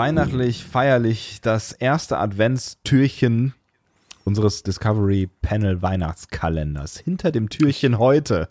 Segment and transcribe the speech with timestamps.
[0.00, 3.52] weihnachtlich, feierlich das erste Adventstürchen
[4.24, 6.98] unseres Discovery Panel Weihnachtskalenders.
[6.98, 8.48] Hinter dem Türchen heute.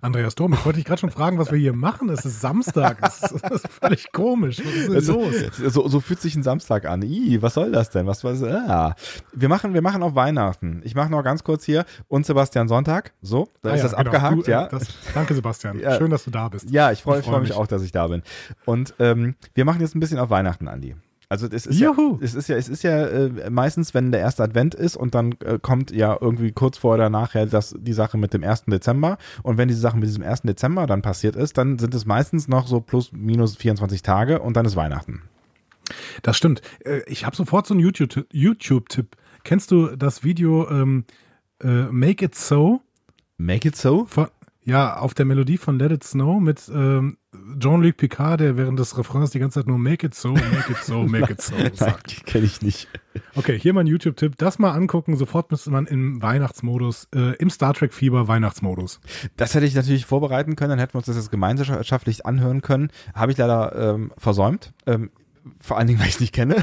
[0.00, 2.08] Andreas Dom, ich wollte dich gerade schon fragen, was wir hier machen.
[2.08, 3.00] Es ist Samstag.
[3.00, 4.58] Das ist, das ist völlig komisch.
[4.60, 5.34] Was ist denn Also, los?
[5.74, 7.02] So, so fühlt sich ein Samstag an.
[7.02, 8.06] Ih, was soll das denn?
[8.06, 8.42] Was was?
[8.42, 8.94] Ah.
[9.32, 10.80] Wir machen, wir machen auf Weihnachten.
[10.84, 13.12] Ich mache noch ganz kurz hier und Sebastian Sonntag.
[13.22, 14.10] So, da Ah ist ja, das genau.
[14.10, 14.66] abgehakt, Du, äh, ja.
[14.68, 15.78] Das, danke, Sebastian.
[15.80, 15.96] Ja.
[15.98, 16.70] Schön, dass du da bist.
[16.70, 17.58] Ja, ich freue freu mich mich.
[17.58, 18.22] auch, dass ich da bin.
[18.64, 20.94] Und ähm, wir machen jetzt ein bisschen auf Weihnachten, Andi.
[21.30, 22.18] Also es ist ja, Juhu.
[22.22, 25.32] es ist ja, es ist ja äh, meistens, wenn der erste Advent ist und dann
[25.44, 28.64] äh, kommt ja irgendwie kurz vor oder nachher das, die Sache mit dem 1.
[28.66, 29.18] Dezember.
[29.42, 30.42] Und wenn diese Sache mit diesem 1.
[30.42, 34.56] Dezember dann passiert ist, dann sind es meistens noch so plus minus 24 Tage und
[34.56, 35.22] dann ist Weihnachten.
[36.22, 36.62] Das stimmt.
[36.84, 39.16] Äh, Ich habe sofort so einen YouTube- YouTube-Tipp.
[39.44, 41.04] Kennst du das Video ähm,
[41.62, 42.80] äh, Make It So?
[43.36, 44.06] Make it so?
[44.06, 44.28] Von,
[44.64, 47.18] ja, auf der Melodie von Let It Snow mit ähm,
[47.58, 50.78] Jean-Luc Picard, der während des Refrains die ganze Zeit nur Make It So, Make It
[50.84, 52.26] So, Make It So sagt.
[52.26, 52.88] kenne ich nicht.
[53.34, 54.34] Okay, hier mein YouTube-Tipp.
[54.38, 55.16] Das mal angucken.
[55.16, 59.00] Sofort müsste man im Weihnachtsmodus, äh, im Star Trek-Fieber Weihnachtsmodus.
[59.36, 62.90] Das hätte ich natürlich vorbereiten können, dann hätten wir uns das jetzt gemeinschaftlich anhören können.
[63.14, 64.72] Habe ich leider ähm, versäumt.
[64.86, 65.10] Ähm,
[65.60, 66.56] vor allen Dingen, weil ich es nicht kenne.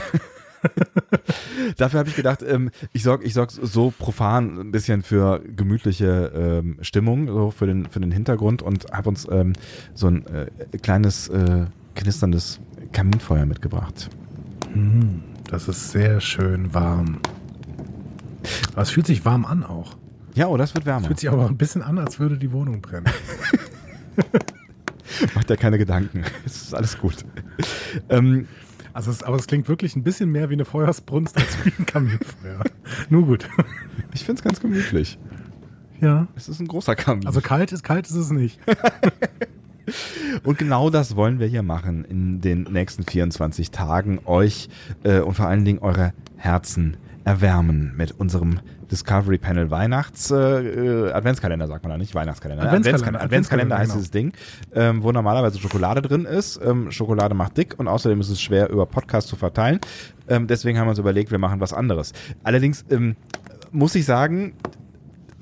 [1.78, 6.32] Dafür habe ich gedacht, ähm, ich sorge ich sorg so profan ein bisschen für gemütliche
[6.36, 9.54] ähm, Stimmung, so für den, für den Hintergrund und habe uns ähm,
[9.94, 10.48] so ein äh,
[10.82, 12.60] kleines äh, knisterndes
[12.92, 14.10] Kaminfeuer mitgebracht.
[14.74, 17.20] Hm, das ist sehr schön warm.
[18.74, 19.96] Aber es fühlt sich warm an auch.
[20.36, 21.08] Ja, oh, das wird Es wärmer.
[21.08, 23.06] fühlt sich aber ein bisschen an, als würde die Wohnung brennen.
[25.34, 26.24] Macht ja keine Gedanken.
[26.46, 27.26] Es ist alles gut.
[28.10, 28.48] ähm,
[28.96, 31.86] Also es, aber es klingt wirklich ein bisschen mehr wie eine Feuersbrunst als wie ein
[31.86, 32.64] Kaminfeuer.
[33.10, 33.46] Nur gut.
[34.14, 35.20] ich finde es ganz gemütlich.
[36.00, 36.30] Ja.
[36.38, 37.28] Es ist ein großer Kamin.
[37.28, 38.58] Also kalt ist kalt ist es nicht.
[40.44, 44.22] Und genau das wollen wir hier machen in den nächsten 24 Tagen.
[44.24, 44.70] Euch
[45.04, 46.96] äh, und vor allen Dingen eure Herzen
[47.26, 48.60] erwärmen mit unserem
[48.92, 52.64] Discovery Panel Weihnachts äh, äh, Adventskalender, sagt man da nicht, Weihnachtskalender.
[52.64, 52.70] ne?
[52.70, 56.60] Adventskalender, Adventskalender heißt Adventskalender, dieses Ding, ähm, wo normalerweise Schokolade drin ist.
[56.64, 59.80] Ähm, Schokolade macht dick und außerdem ist es schwer über Podcast zu verteilen.
[60.28, 62.14] Ähm, deswegen haben wir uns überlegt, wir machen was anderes.
[62.44, 63.16] Allerdings ähm,
[63.72, 64.54] muss ich sagen,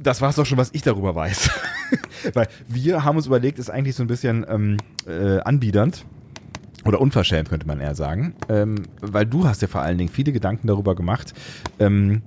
[0.01, 1.49] das war es doch schon, was ich darüber weiß.
[2.33, 6.05] Weil wir haben uns überlegt, ist eigentlich so ein bisschen ähm, äh, anbiedernd
[6.85, 8.35] oder unverschämt, könnte man eher sagen.
[8.49, 11.33] Ähm, weil du hast ja vor allen Dingen viele Gedanken darüber gemacht,
[11.79, 12.21] ähm,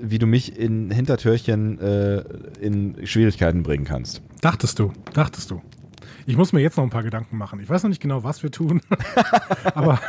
[0.00, 2.24] wie du mich in Hintertürchen äh,
[2.60, 4.22] in Schwierigkeiten bringen kannst.
[4.40, 5.62] Dachtest du, dachtest du.
[6.26, 7.60] Ich muss mir jetzt noch ein paar Gedanken machen.
[7.60, 8.80] Ich weiß noch nicht genau, was wir tun.
[9.74, 10.00] aber,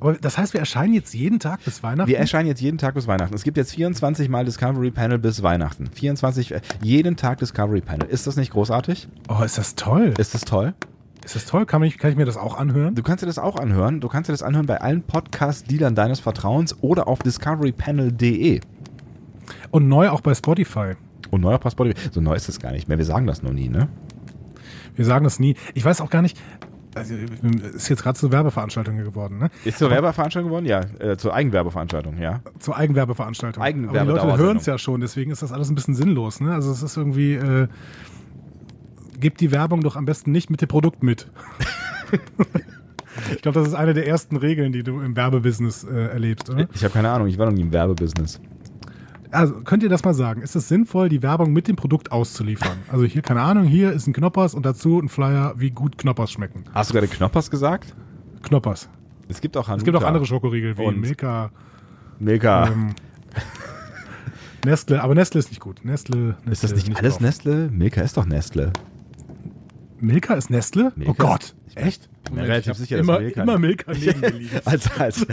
[0.00, 2.10] aber das heißt, wir erscheinen jetzt jeden Tag bis Weihnachten?
[2.10, 3.34] Wir erscheinen jetzt jeden Tag bis Weihnachten.
[3.34, 5.88] Es gibt jetzt 24 Mal Discovery Panel bis Weihnachten.
[5.92, 8.08] 24, äh, jeden Tag Discovery Panel.
[8.08, 9.08] Ist das nicht großartig?
[9.28, 10.14] oh, ist das toll.
[10.18, 10.74] Ist das toll?
[11.24, 11.66] Ist das toll?
[11.66, 12.94] Kann ich, kann ich mir das auch anhören?
[12.94, 14.00] Du kannst dir das auch anhören.
[14.00, 18.60] Du kannst dir das anhören bei allen Podcast-Liedern deines Vertrauens oder auf discoverypanel.de.
[19.70, 20.94] Und neu auch bei Spotify.
[21.30, 21.94] Und neuer Passport.
[22.12, 22.96] So neu ist es gar nicht mehr.
[22.98, 23.88] Wir sagen das noch nie, ne?
[24.96, 25.54] Wir sagen das nie.
[25.74, 26.38] Ich weiß auch gar nicht,
[26.94, 29.50] also, ist jetzt gerade zur Werbeveranstaltung geworden, ne?
[29.64, 30.66] Ist zur Werbeveranstaltung geworden?
[30.66, 32.40] Ja, äh, zur Eigenwerbeveranstaltung, ja.
[32.58, 33.62] Zur Eigenwerbeveranstaltung.
[33.62, 36.40] Eigenwerbe- Aber die Leute hören es ja schon, deswegen ist das alles ein bisschen sinnlos,
[36.40, 36.52] ne?
[36.54, 37.68] Also es ist irgendwie, äh,
[39.20, 41.30] gebt die Werbung doch am besten nicht mit dem Produkt mit.
[43.32, 46.68] ich glaube, das ist eine der ersten Regeln, die du im Werbebusiness äh, erlebst, oder?
[46.72, 48.40] Ich habe keine Ahnung, ich war noch nie im Werbebusiness.
[49.30, 50.40] Also könnt ihr das mal sagen?
[50.40, 52.78] Ist es sinnvoll, die Werbung mit dem Produkt auszuliefern?
[52.90, 56.30] Also hier, keine Ahnung, hier ist ein Knoppers und dazu ein Flyer, wie gut Knoppers
[56.32, 56.64] schmecken.
[56.72, 57.94] Hast du gerade Knoppers gesagt?
[58.42, 58.88] Knoppers.
[59.28, 59.80] Es gibt auch Hanuta.
[59.80, 61.00] Es gibt auch andere Schokoriegel wie Und?
[61.00, 61.50] Milka,
[62.18, 62.68] Milka.
[62.68, 62.94] ähm,
[64.64, 65.84] Nestle, aber Nestle ist nicht gut.
[65.84, 67.20] Nestle, Nestle ist das nicht alles drauf.
[67.20, 67.68] Nestle?
[67.70, 68.72] Milka ist doch Nestle.
[70.00, 70.92] Milka ist Nestle?
[70.96, 71.10] Milka?
[71.12, 72.08] Oh Gott, Ich bin- echt?
[72.24, 74.60] bin mir relativ ich hab sicher, dass immer, Milka- immer Milka neben mir liegen.
[74.64, 75.26] als als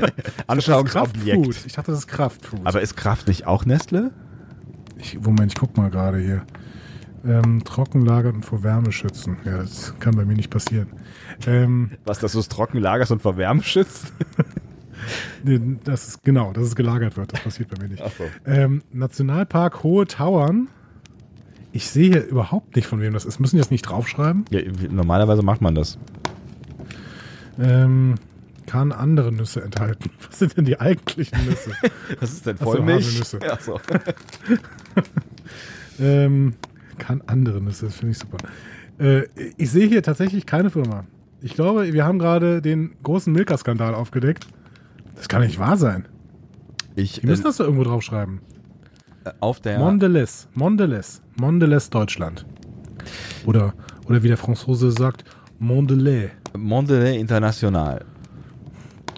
[0.48, 1.66] Anschauungsobjekt.
[1.66, 2.62] Ich dachte, das ist Kraftfood.
[2.64, 4.12] Aber ist Kraft nicht auch Nestle?
[4.98, 6.44] ich, Moment, ich guck mal gerade hier.
[7.26, 9.38] Ähm, trocken lagern und vor Wärme schützen.
[9.46, 10.88] Ja, das kann bei mir nicht passieren.
[11.48, 14.14] Ähm, Was, dass du es trocken lagerst und vor Wärme schützt?
[15.44, 17.34] nee, das ist genau, dass es gelagert wird.
[17.34, 18.04] Das passiert bei mir nicht.
[18.06, 18.26] Ach so.
[18.46, 20.68] Ähm, Nationalpark Hohe Tauern.
[21.76, 23.42] Ich sehe hier überhaupt nicht, von wem das ist.
[23.42, 24.46] Müssen die das nicht draufschreiben?
[24.50, 25.98] Ja, normalerweise macht man das.
[27.60, 28.16] Ähm,
[28.66, 30.10] kann andere Nüsse enthalten.
[30.26, 31.72] Was sind denn die eigentlichen Nüsse?
[32.22, 33.06] Was ist denn Vollmilch?
[33.06, 33.40] Haselnüsse.
[33.52, 33.82] Ach so.
[36.00, 36.54] ähm,
[36.98, 38.38] kann andere Nüsse, das finde ich super.
[38.98, 39.24] Äh,
[39.58, 41.04] ich sehe hier tatsächlich keine Firma.
[41.42, 44.48] Ich glaube, wir haben gerade den großen Milka-Skandal aufgedeckt.
[45.18, 46.08] Das kann nicht wahr sein.
[46.96, 48.40] Ich, Die müssen äh, das doch irgendwo draufschreiben.
[49.40, 52.46] Auf der Mondelez, Mondelez, Mondelez Deutschland.
[53.46, 53.74] Oder,
[54.06, 55.24] oder wie der Franzose sagt,
[55.60, 56.32] Mondelez.
[56.58, 58.04] Mondelez International.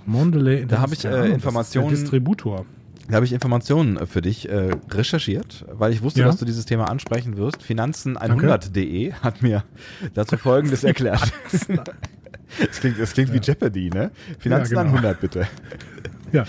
[0.06, 2.66] Mondelez Da habe ich, äh, Informationen- Distributor.
[3.10, 6.26] Da habe ich Informationen äh, für dich äh, recherchiert, weil ich wusste, Ja.
[6.28, 7.62] dass du dieses Thema ansprechen wirst.
[7.62, 9.64] Finanzen100.de hat mir
[10.14, 11.32] dazu Folgendes erklärt.
[12.62, 14.10] Das klingt, das klingt wie Jeopardy, ne?
[14.40, 14.94] Finanzen Ja, genau.
[14.96, 15.48] 100 bitte.
[16.32, 16.46] Ja.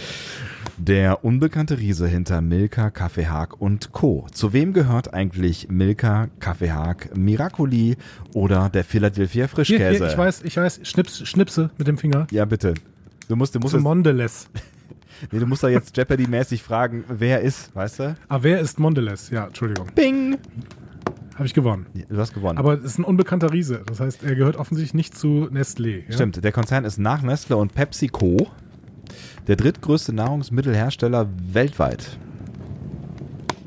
[0.78, 4.26] Der unbekannte Riese hinter Milka, Kaffeehag und Co.
[4.32, 7.96] Zu wem gehört eigentlich Milka, Kaffeehag, Miracoli
[8.32, 9.96] oder der Philadelphia Hier, Frischkäse?
[9.96, 12.28] hier, ich weiß, ich weiß, Schnips, Schnipse mit dem Finger.
[12.30, 12.74] Ja, bitte.
[13.26, 14.48] Du musst, du musst, Zu jetzt, Mondelez.
[15.32, 18.16] nee, du musst da jetzt Jeopardy-mäßig fragen, wer ist, weißt du?
[18.28, 19.30] Ah, wer ist Mondelez?
[19.30, 19.88] Ja, Entschuldigung.
[19.96, 20.38] Bing!
[21.34, 21.86] Habe ich gewonnen.
[22.08, 22.58] Du hast gewonnen.
[22.58, 23.82] Aber es ist ein unbekannter Riese.
[23.86, 26.04] Das heißt, er gehört offensichtlich nicht zu Nestlé.
[26.06, 26.12] Ja?
[26.12, 28.48] Stimmt, der Konzern ist nach Nestle und PepsiCo
[29.46, 32.18] der drittgrößte Nahrungsmittelhersteller weltweit.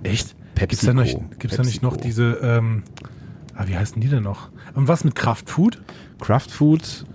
[0.03, 0.35] Echt?
[0.55, 0.67] PepsiCo.
[0.67, 2.83] Gibt's da nicht, gibt's da nicht noch diese, ähm,
[3.55, 4.49] ah, wie heißen die denn noch?
[4.73, 5.81] Und was mit Kraft Food?
[6.19, 7.05] Kraft Food,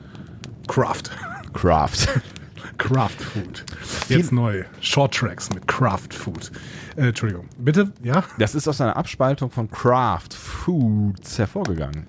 [0.67, 1.11] Kraft.
[1.53, 2.09] Kraft.
[2.79, 3.65] Kraft Food.
[4.09, 4.65] Jetzt neu.
[4.81, 6.51] Short Tracks mit Kraft Food.
[6.97, 7.47] Äh, Entschuldigung.
[7.59, 7.93] Bitte?
[8.03, 8.25] Ja?
[8.39, 12.07] Das ist aus einer Abspaltung von Kraft Foods hervorgegangen.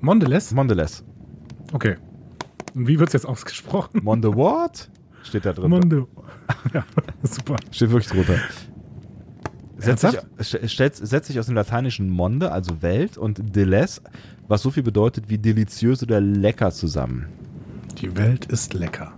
[0.00, 0.52] Mondelez?
[0.52, 1.02] Mondelez.
[1.72, 1.96] Okay.
[2.74, 4.04] Und wie wird's jetzt ausgesprochen?
[4.04, 4.88] Monde what?
[5.26, 5.70] Steht da drin.
[5.70, 6.08] Mondo.
[6.72, 6.84] Ja,
[7.22, 7.56] super.
[7.70, 8.40] Steht wirklich drunter.
[9.78, 14.00] Setzt sich, aus dem lateinischen Monde, also Welt, und Deles,
[14.48, 17.26] was so viel bedeutet wie deliziös oder lecker zusammen.
[18.00, 19.12] Die Welt ist lecker.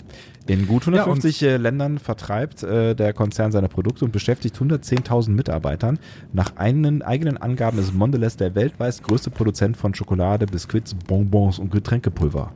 [0.46, 5.30] In gut Ja, 150 äh, Ländern vertreibt äh, der Konzern seine Produkte und beschäftigt 110.000
[5.30, 5.98] Mitarbeitern.
[6.32, 11.70] Nach einen, eigenen Angaben ist Mondelez der weltweit größte Produzent von Schokolade, Biskuits, Bonbons und
[11.70, 12.52] Getränkepulver.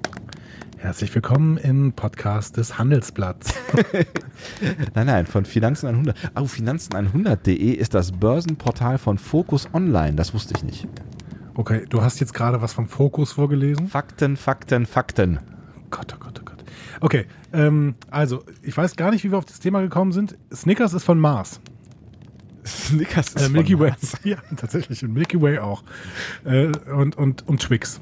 [0.82, 3.54] Herzlich willkommen im Podcast des Handelsblatts.
[4.94, 6.16] Nein, nein, von Finanzen 100.
[6.34, 10.16] Oh, Finanzen100.de ist das Börsenportal von Focus Online.
[10.16, 10.88] Das wusste ich nicht.
[11.54, 13.86] Okay, du hast jetzt gerade was vom Fokus vorgelesen.
[13.86, 15.38] Fakten, Fakten, Fakten.
[15.90, 16.64] Gott, oh Gott, oh Gott.
[17.00, 20.36] Okay, ähm, also, ich weiß gar nicht, wie wir auf das Thema gekommen sind.
[20.52, 21.60] Snickers ist von Mars.
[22.66, 23.92] Snickers Äh, Milky Way.
[24.24, 25.04] Ja, tatsächlich.
[25.04, 25.84] Und Milky Way auch.
[26.44, 28.00] Äh, und, und, und Twix.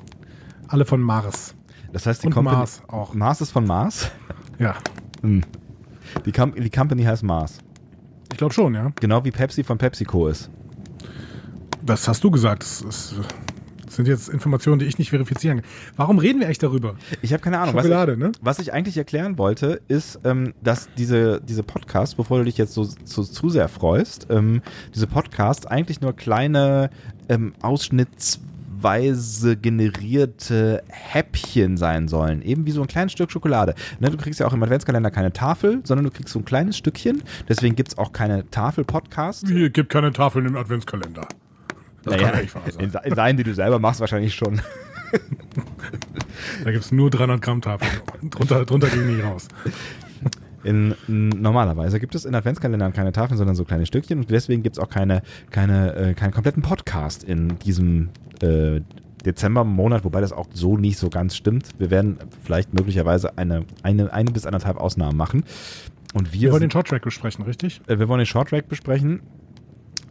[0.67, 1.55] Alle von Mars.
[1.93, 3.15] Das heißt, die Und Company, Mars auch.
[3.15, 4.11] Mars ist von Mars.
[4.59, 4.77] Ja,
[5.23, 5.43] Hm.
[6.25, 7.59] Die, Com die Company heißt Mars.
[8.33, 8.91] ich glaube schon, ja.
[9.01, 10.51] Genau wie Pepsi von PepsiCo ist.
[11.85, 12.63] Das hast du gesagt.
[12.63, 13.15] Das, ist,
[13.87, 15.71] das sind jetzt Informationen, die ich nicht verifizieren kann.
[15.97, 16.97] Warum reden wir eigentlich darüber?
[17.23, 17.75] Ich habe keine Ahnung.
[17.75, 18.33] Was, ne?
[18.41, 22.75] was ich eigentlich erklären wollte, ist, ähm, dass diese, diese Podcasts, bevor du dich jetzt
[22.75, 24.63] so, so zu sehr freust, ähm,
[24.95, 26.91] diese Podcasts eigentlich nur kleine
[27.29, 27.55] ähm,
[28.83, 32.43] ausschnittsweise generierte Häppchen sein sollen.
[32.43, 33.75] Eben wie so ein kleines Stück Schokolade.
[33.99, 36.77] Ne, du kriegst ja auch im Adventskalender keine Tafel, sondern du kriegst so ein kleines
[36.77, 37.23] Stückchen.
[37.49, 39.49] Deswegen gibt's auch keine Tafel-Podcasts.
[39.49, 41.27] Hier gibt keine Tafeln im Adventskalender.
[42.03, 43.37] Das Naja, kann nicht wahr sein.
[43.37, 44.61] die du selber machst, wahrscheinlich schon.
[46.65, 47.91] Da gibt es nur 300 Gramm Tafeln.
[48.31, 49.49] Drunter, drunter gehen die nicht raus.
[50.63, 54.77] In, normalerweise gibt es in Adventskalendern keine Tafeln, sondern so kleine Stückchen und deswegen gibt
[54.77, 58.11] es auch keine, keine, äh, keinen kompletten Podcast in diesem
[58.43, 58.81] äh,
[59.25, 61.69] Dezembermonat, wobei das auch so nicht so ganz stimmt.
[61.79, 65.45] Wir werden vielleicht möglicherweise eine, eine, eine bis anderthalb Ausnahmen machen.
[66.15, 67.81] Und wir, Wir wollen den sind, Short Track besprechen, richtig?
[67.87, 69.21] äh, wir wollen den Shorttrack besprechen.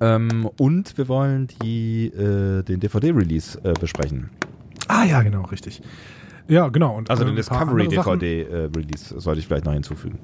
[0.01, 4.29] Ähm, und wir wollen die, äh, den DVD-Release äh, besprechen.
[4.87, 5.81] Ah ja, genau, richtig.
[6.47, 6.95] Ja, genau.
[6.95, 10.19] Und, Also äh, den andere Sachen- Discovery-DVD-Release sollte ich vielleicht noch hinzufügen.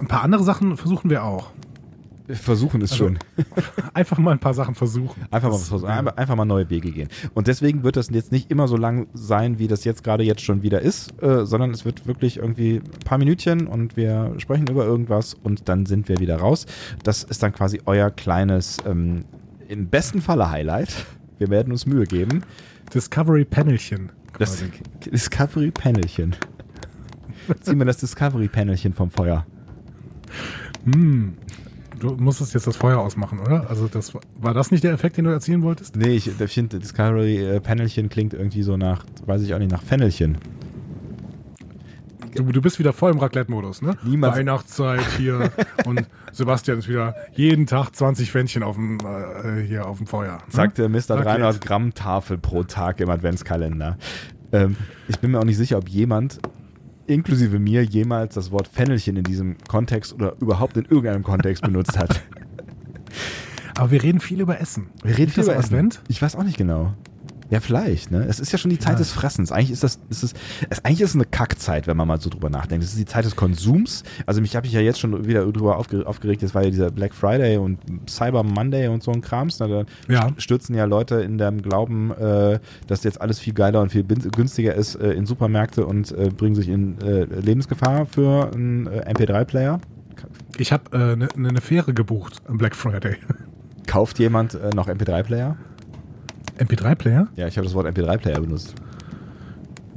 [0.00, 1.50] Ein paar andere Sachen versuchen wir auch.
[2.26, 3.18] Wir versuchen es Also, schon.
[3.94, 5.22] Einfach mal ein paar Sachen versuchen.
[5.30, 5.88] Einfach mal, versuchen.
[5.90, 7.08] einfach, einfach mal neue Wege gehen.
[7.34, 10.42] Und deswegen wird das jetzt nicht immer so lang sein, wie das jetzt gerade jetzt
[10.42, 14.66] schon wieder ist, äh, sondern es wird wirklich irgendwie ein paar Minütchen und wir sprechen
[14.66, 16.66] über irgendwas und dann sind wir wieder raus.
[17.04, 19.24] Das ist dann quasi euer kleines, ähm,
[19.68, 21.06] im besten Falle Highlight.
[21.38, 22.42] Wir werden uns Mühe geben.
[22.92, 24.10] Discovery Panelchen.
[24.38, 24.70] Das quasi.
[25.10, 26.36] Discovery-Panelchen.
[27.60, 29.46] Ziehen wir das Discovery-Panelchen vom Feuer.
[30.84, 31.36] Hm.
[31.98, 33.68] Du musstest jetzt das Feuer ausmachen, oder?
[33.70, 35.96] Also das war- das nicht der Effekt, den du erzielen wolltest?
[35.96, 40.38] Nee, ich ich finde, Discovery-Panelchen klingt irgendwie so nach, weiß ich auch nicht, nach Fennelchen.
[42.34, 43.96] Du, du bist wieder voll im Raclette-Modus, ne?
[44.04, 44.36] Niemals.
[44.36, 45.50] Weihnachtszeit hier
[45.86, 50.32] und Sebastian ist wieder jeden Tag 20 Fännchen auf dem, äh, hier auf dem Feuer.
[50.34, 50.42] ne?
[50.50, 50.96] Sagte Mr.
[50.96, 51.22] Raclette.
[51.24, 53.96] 300 Gramm Tafel pro Tag im Adventskalender.
[54.52, 54.76] Ähm,
[55.08, 56.38] ich bin mir auch nicht sicher, ob jemand,
[57.06, 61.98] inklusive mir, jemals das Wort Fennelchen in diesem Kontext oder überhaupt in irgendeinem Kontext benutzt
[61.98, 62.22] hat.
[63.76, 64.88] Aber wir reden viel über Essen.
[65.02, 65.66] Wir reden viel über Essen.
[65.66, 66.00] Advent?
[66.08, 66.94] Ich weiß auch nicht genau.
[67.48, 68.24] Ja, vielleicht, ne?
[68.28, 68.98] Es ist ja schon die Zeit Ja.
[68.98, 69.52] des Fressens.
[69.52, 70.34] Eigentlich ist das, ist es,
[70.68, 72.82] es, eigentlich ist es eine Kackzeit, wenn man mal so drüber nachdenkt.
[72.84, 74.02] Es ist die Zeit des Konsums.
[74.26, 76.42] Also mich habe ich ja jetzt schon wieder drüber aufge, aufgeregt.
[76.42, 79.58] Es war ja dieser Black Friday und Cyber Monday und so ein Krams.
[79.58, 80.30] Da Ja.
[80.38, 84.74] stürzen ja Leute in dem Glauben, äh, dass jetzt alles viel geiler und viel günstiger
[84.74, 89.80] ist äh, in Supermärkte und äh, bringen sich in äh, Lebensgefahr für einen äh, MP3-Player.
[90.58, 93.16] Ich habe eine äh, ne, ne Fähre gebucht am Black Friday.
[93.86, 95.56] Kauft jemand noch MP3-Player?
[96.58, 97.28] MP3-Player?
[97.36, 98.74] Ja, ich habe das Wort MP3-Player benutzt.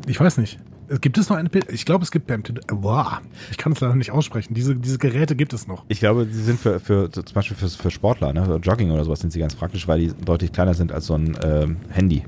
[0.07, 0.59] Ich weiß nicht.
[0.91, 1.59] Es Gibt es noch MP?
[1.71, 2.73] Ich glaube, es gibt MP3.
[2.73, 4.55] Boah, ich kann es leider nicht aussprechen.
[4.55, 5.85] Diese, diese Geräte gibt es noch.
[5.87, 8.43] Ich glaube, die sind für, für zum Beispiel für, für Sportler, ne?
[8.45, 11.13] für Jogging oder sowas sind sie ganz praktisch, weil die deutlich kleiner sind als so
[11.13, 12.23] ein ähm, Handy.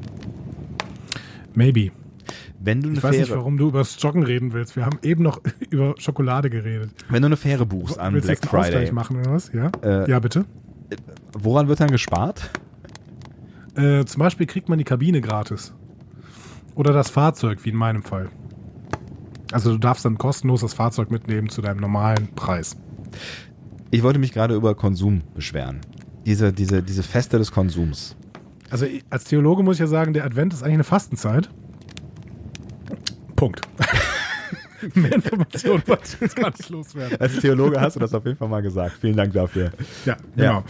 [1.55, 1.91] Maybe.
[2.59, 4.75] Wenn du eine Ich weiß nicht, Fähre, warum du über das Joggen reden willst.
[4.75, 6.91] Wir haben eben noch über Schokolade geredet.
[7.09, 9.51] wenn du eine Fähre buchst an willst du Black Friday, Ausgleich machen oder was?
[9.53, 10.45] Ja, Äh, ja bitte.
[11.33, 12.51] woran wird dann gespart?
[13.81, 15.73] Äh, zum Beispiel kriegt man die Kabine gratis.
[16.75, 18.29] Oder das Fahrzeug, wie in meinem Fall.
[19.51, 22.77] Also du darfst dann kostenlos das Fahrzeug mitnehmen zu deinem normalen Preis.
[23.89, 25.81] Ich wollte mich gerade über Konsum beschweren.
[26.25, 28.15] Diese, diese, diese Feste des Konsums.
[28.69, 31.49] Also als Theologe muss ich ja sagen, der Advent ist eigentlich eine Fastenzeit.
[33.35, 33.61] Punkt.
[34.95, 37.19] Mehr Informationen wollte ich jetzt gar nicht loswerden.
[37.19, 38.97] Als Theologe hast du das auf jeden Fall mal gesagt.
[39.01, 39.71] Vielen Dank dafür.
[40.05, 40.63] Ja, Ja.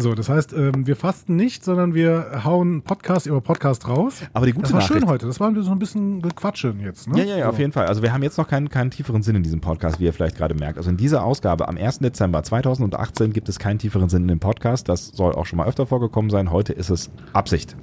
[0.00, 4.20] So, das heißt, ähm, wir fasten nicht, sondern wir hauen Podcast über Podcast raus.
[4.32, 5.00] Aber die gute Das war Nachricht.
[5.00, 5.26] schön heute.
[5.26, 7.08] Das war so ein bisschen Gequatschen jetzt.
[7.08, 7.18] Ne?
[7.18, 7.86] Ja, ja, ja, auf jeden Fall.
[7.86, 10.36] Also wir haben jetzt noch keinen, keinen tieferen Sinn in diesem Podcast, wie ihr vielleicht
[10.36, 10.78] gerade merkt.
[10.78, 11.98] Also in dieser Ausgabe am 1.
[11.98, 14.88] Dezember 2018 gibt es keinen tieferen Sinn in dem Podcast.
[14.88, 16.52] Das soll auch schon mal öfter vorgekommen sein.
[16.52, 17.74] Heute ist es Absicht.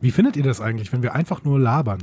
[0.00, 1.98] Wie findet ihr das eigentlich, wenn wir einfach nur labern?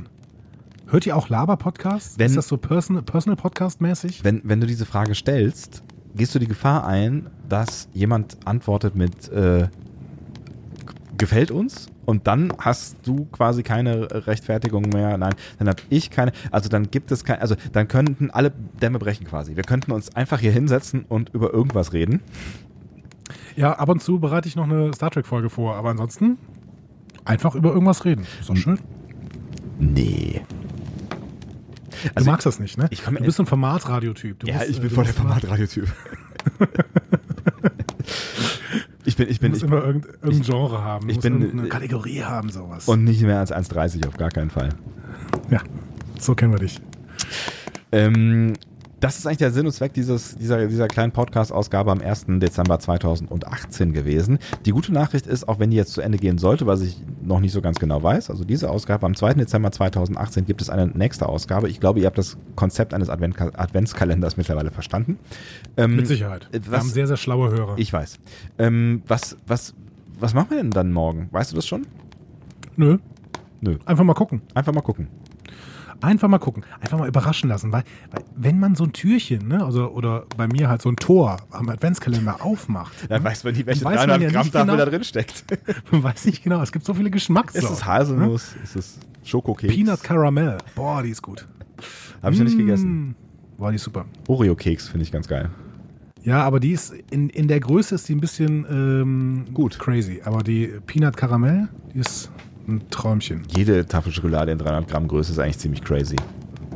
[0.86, 2.16] Hört ihr auch Laber-Podcasts?
[2.18, 4.22] Ist das so Personal, Personal Podcast-mäßig?
[4.22, 5.82] Wenn, wenn du diese Frage stellst,
[6.14, 9.68] gehst du die Gefahr ein, dass jemand antwortet mit äh,
[11.18, 15.16] gefällt uns und dann hast du quasi keine Rechtfertigung mehr.
[15.18, 16.32] Nein, dann habe ich keine.
[16.50, 17.40] Also dann gibt es kein.
[17.40, 19.56] Also dann könnten alle Dämme brechen quasi.
[19.56, 22.20] Wir könnten uns einfach hier hinsetzen und über irgendwas reden.
[23.56, 26.38] Ja, ab und zu bereite ich noch eine Star Trek-Folge vor, aber ansonsten
[27.24, 28.26] einfach über irgendwas reden.
[28.40, 28.78] Ist doch schön.
[29.78, 30.42] Nee.
[32.02, 32.86] Du Also magst das nicht, ne?
[32.90, 34.40] ich komm- du bist so ein Formatradiotyp.
[34.40, 35.86] Du Ja, musst, ich äh, bin du voll der Formatradiotyp.
[39.04, 41.06] ich bin, ich Du bin, musst ich, immer irgendein, irgendein Genre haben.
[41.08, 42.88] Du ich bin- irgendeine Kategorie haben, sowas.
[42.88, 44.70] und nicht mehr als 1,30 auf gar keinen Fall.
[45.50, 45.60] ja,
[46.18, 46.80] so kennen wir dich.
[47.92, 48.54] Ähm,
[49.02, 52.26] das ist eigentlich der Sinn und Zweck dieses, dieser, dieser kleinen Podcast-Ausgabe am 1.
[52.38, 54.38] Dezember 2018 gewesen.
[54.64, 57.40] Die gute Nachricht ist, auch wenn die jetzt zu Ende gehen sollte, was ich noch
[57.40, 59.34] nicht so ganz genau weiß, also diese Ausgabe am 2.
[59.34, 61.68] Dezember 2018 gibt es eine nächste Ausgabe.
[61.68, 65.18] Ich glaube, ihr habt das Konzept eines Advent Adventskalenders mittlerweile verstanden.
[65.76, 66.48] Ähm, Mit Sicherheit.
[66.52, 67.74] Wir was- haben sehr, sehr schlaue Hörer.
[67.78, 68.20] Ich weiß.
[68.58, 69.74] Ähm, was, was,
[70.20, 71.28] was machen wir denn dann morgen?
[71.32, 71.86] Weißt du das schon?
[72.76, 72.98] Nö.
[73.60, 73.78] Nö.
[73.84, 74.42] Einfach mal gucken.
[74.54, 75.08] Einfach mal gucken.
[76.02, 76.64] Einfach mal gucken.
[76.80, 77.72] Einfach mal überraschen lassen.
[77.72, 80.96] Weil, weil wenn man so ein Türchen, ne, also, oder bei mir halt so ein
[80.96, 84.66] Tor am Adventskalender aufmacht, Dann weiß man nicht, welche Weiß man 300 ja Gramm Tafel
[84.66, 84.76] genau.
[84.76, 85.44] da drin steckt.
[85.90, 87.72] man weiß nicht genau, es gibt so viele Ist Geschmackssorten.
[87.72, 88.54] es Haselnuss?
[88.62, 89.72] Ist es Schokokeks?
[89.74, 90.58] Peanut Caramel.
[90.74, 91.46] Boah, die ist gut.
[92.22, 93.08] Habe ich noch nicht gegessen.
[93.08, 93.14] Mm.
[93.58, 94.04] Boah, die ist super.
[94.28, 95.50] Oreo-Keks finde ich ganz geil.
[96.24, 99.78] Ja, aber die ist, in, in der Größe ist die ein bisschen ähm, Gut.
[99.78, 100.20] crazy.
[100.24, 102.30] Aber die Peanut Caramel, die ist
[102.68, 103.42] ein Träumchen.
[103.54, 106.16] Jede Tafel Schokolade in 300 Gramm Größe ist eigentlich ziemlich crazy.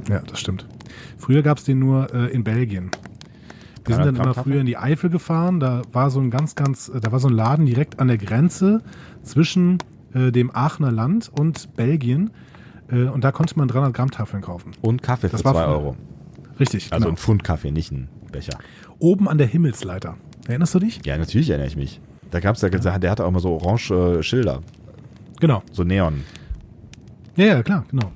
[0.08, 0.66] Ja, das stimmt.
[1.18, 2.90] Früher gab es den nur äh, in Belgien.
[3.84, 5.60] Wir sind 300 dann immer früher in die Eifel gefahren.
[5.60, 8.18] Da war so ein ganz, ganz, äh, da war so ein Laden direkt an der
[8.18, 8.82] Grenze
[9.22, 9.78] zwischen
[10.14, 12.30] äh, dem Aachener Land und Belgien.
[12.90, 14.72] Äh, und da konnte man 300 Gramm Tafeln kaufen.
[14.82, 15.72] Und Kaffee für Das war 2 früher.
[15.72, 15.96] Euro.
[16.58, 17.14] Richtig, Also genau.
[17.14, 18.58] ein Pfund Kaffee, nicht ein Becher.
[18.98, 20.16] Oben an der Himmelsleiter.
[20.48, 21.00] Erinnerst du dich?
[21.04, 22.00] Ja, natürlich erinnere ich mich.
[22.30, 24.62] Da gab's ja, der hatte auch mal so orange äh, Schilder,
[25.40, 25.62] Genau.
[25.72, 26.22] so Neon.
[27.36, 28.10] Ja, ja, klar, genau.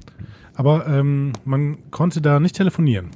[0.54, 3.10] Aber ähm, man konnte da nicht telefonieren.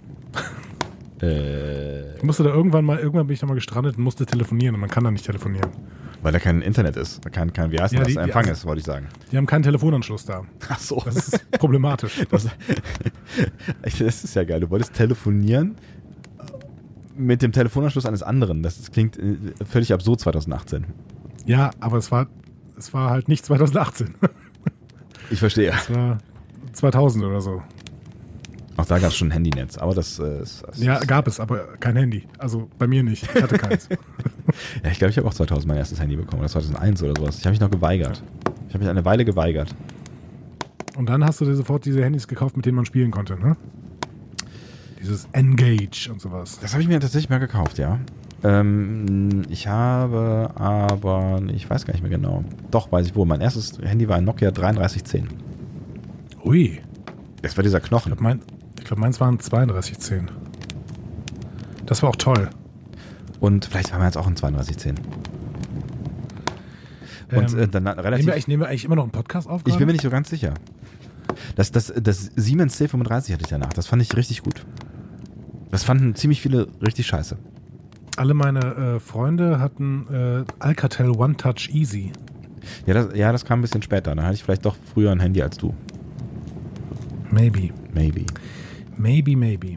[1.22, 4.74] Äh, Ich musste da irgendwann mal, irgendwann bin ich da mal gestrandet und musste telefonieren
[4.74, 5.70] und man kann da nicht telefonieren.
[6.22, 7.20] weil da kein Internet ist.
[7.32, 8.08] Kein, kein wie heißt Ja, das?
[8.08, 9.06] die- die- Empfang also- ist, wollte ich sagen.
[9.30, 10.42] Die haben keinen Telefonanschluss da.
[10.68, 11.02] Ach so.
[11.04, 12.22] Das ist problematisch.
[12.30, 12.48] Das,
[13.98, 14.60] das ist ja geil.
[14.60, 15.76] Du wolltest telefonieren
[17.16, 18.62] mit dem Telefonanschluss eines anderen.
[18.62, 19.36] Das klingt äh,
[19.68, 20.86] völlig absurd 2018.
[21.46, 22.26] Ja, aber es war,
[22.78, 24.14] es war halt nicht 2018.
[25.30, 25.72] Ich verstehe.
[25.72, 26.18] Es war
[26.74, 27.62] 2000 oder so.
[28.76, 30.62] Auch da gab es schon ein Handynetz, aber das äh, ist.
[30.64, 32.26] ist Ja, gab es, aber kein Handy.
[32.38, 33.28] Also bei mir nicht.
[33.34, 33.88] Ich hatte keins.
[34.84, 37.38] Ja, ich glaube, ich habe auch 2000 mein erstes Handy bekommen, oder 2001 oder sowas.
[37.38, 38.22] Ich habe mich noch geweigert.
[38.68, 39.74] Ich habe mich eine Weile geweigert.
[40.96, 43.56] Und dann hast du dir sofort diese Handys gekauft, mit denen man spielen konnte, ne?
[45.00, 46.58] Dieses Engage und sowas.
[46.60, 47.98] Das habe ich mir tatsächlich mal gekauft, ja.
[48.44, 52.44] Ähm, ich habe aber, ich weiß gar nicht mehr genau.
[52.70, 53.24] Doch, weiß ich wo.
[53.24, 55.28] Mein erstes Handy war ein Nokia 3310.
[56.44, 56.80] Ui.
[57.42, 58.10] Das war dieser Ich Knochen.
[58.10, 58.40] glaube, mein,
[58.78, 60.30] ich glaub, meins waren 3210.
[61.86, 62.50] Das war auch toll.
[63.40, 64.96] Und vielleicht war meins auch ein 3210.
[67.32, 68.26] Und Ähm, äh, dann Nehmen relativ.
[68.26, 69.60] wir, eigentlich, nehmen wir eigentlich immer noch einen Podcast auf?
[69.60, 69.86] Ich bin gerade?
[69.86, 70.52] mir nicht so ganz sicher.
[71.56, 73.72] Das, das, das Siemens C35 hatte ich danach.
[73.72, 74.64] Das fand ich richtig gut.
[75.70, 77.36] Das fanden ziemlich viele richtig scheiße.
[78.16, 82.12] Alle meine äh, Freunde hatten äh, Alcatel One Touch Easy.
[82.86, 84.14] Ja das, ja, das kam ein bisschen später.
[84.14, 85.74] Da hatte ich vielleicht doch früher ein Handy als du.
[87.30, 87.70] Maybe.
[87.92, 88.24] Maybe.
[88.96, 89.76] Maybe, maybe.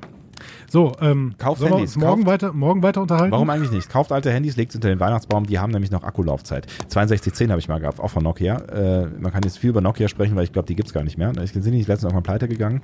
[0.70, 3.32] So, ähm, Kauft sollen wir Handys, uns morgen kauft- weiter, morgen weiter unterhalten?
[3.32, 3.90] Warum eigentlich nicht?
[3.90, 6.68] Kauft alte Handys, legt sie unter den Weihnachtsbaum, die haben nämlich noch Akkulaufzeit.
[6.88, 8.56] 6210 habe ich mal gehabt, auch von Nokia.
[8.58, 11.04] Äh, man kann jetzt viel über Nokia sprechen, weil ich glaube, die gibt es gar
[11.04, 11.32] nicht mehr.
[11.44, 12.82] Ich sind die nicht letztens irgendwann pleite gegangen.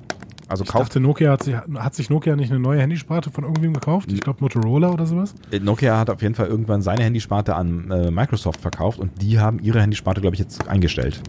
[0.50, 3.43] Also Ich kauft dachte, Nokia hat sich, hat sich Nokia nicht eine neue Handysparte von
[3.46, 4.12] irgendwem gekauft?
[4.12, 5.34] Ich glaube Motorola oder sowas.
[5.51, 9.39] Äh, Nokia hat auf jeden Fall irgendwann seine Handysparte an äh, Microsoft verkauft und die
[9.39, 11.22] haben ihre Handysparte, glaube ich, jetzt eingestellt.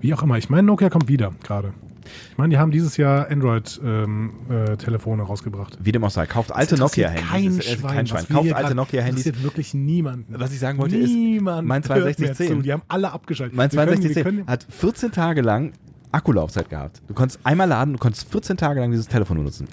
[0.00, 0.38] Wie auch immer.
[0.38, 1.72] Ich meine, Nokia kommt wieder gerade.
[2.30, 5.76] Ich meine, die haben dieses Jahr Android-Telefone rausgebracht.
[5.82, 7.28] Wie dem auch sei, kauft alte Das Nokia-Handys.
[7.30, 7.94] Kein Das ist- Schwein.
[7.94, 8.28] Kein Schwein.
[8.28, 9.26] Kauft alte Nokia-Handys.
[9.26, 10.34] interessiert wirklich niemanden.
[10.38, 12.62] Was ich sagen wollte ist, Niemand mein hört mehr 6210 zu.
[12.62, 13.56] Die haben alle abgeschaltet.
[13.56, 15.72] Mein Wir können- wir 6210 können- hat 14 Tage lang
[16.12, 17.02] Akkulaufzeit gehabt.
[17.08, 19.68] Du konntest einmal laden, du konntest 14 Tage lang dieses Telefon benutzen.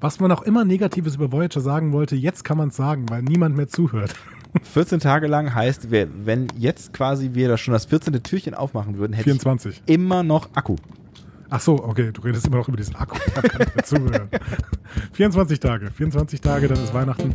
[0.00, 3.22] Was man auch immer Negatives über Voyager sagen wollte, jetzt kann man es sagen, weil
[3.22, 4.14] niemand mehr zuhört.
[4.62, 8.22] 14 Tage lang heißt, wenn jetzt quasi wir das schon das 14.
[8.22, 9.82] Türchen aufmachen würden, hätte 24.
[9.86, 10.76] ich immer noch Akku.
[11.54, 13.14] Ach so, okay, du redest immer noch über diesen Akku.
[13.34, 14.28] Da kann ich mir zuhören.
[15.12, 15.90] 24 Tage.
[15.90, 17.34] 24 Tage, dann ist Weihnachten.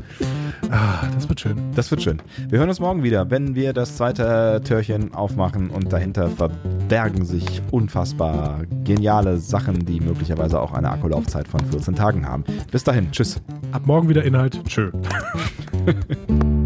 [0.71, 1.57] Ah, das wird schön.
[1.75, 2.19] Das wird schön.
[2.49, 7.61] Wir hören uns morgen wieder, wenn wir das zweite Türchen aufmachen und dahinter verbergen sich
[7.69, 12.43] unfassbar geniale Sachen, die möglicherweise auch eine Akkulaufzeit von 14 Tagen haben.
[12.71, 13.39] Bis dahin, tschüss.
[13.71, 14.59] Ab morgen wieder Inhalt.
[14.65, 14.89] Tschö.